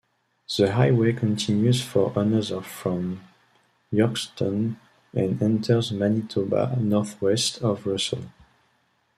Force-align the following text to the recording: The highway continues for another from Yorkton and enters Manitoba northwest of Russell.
The 0.57 0.71
highway 0.73 1.13
continues 1.13 1.83
for 1.83 2.11
another 2.15 2.59
from 2.61 3.21
Yorkton 3.93 4.77
and 5.13 5.43
enters 5.43 5.91
Manitoba 5.91 6.75
northwest 6.81 7.59
of 7.61 7.85
Russell. 7.85 8.25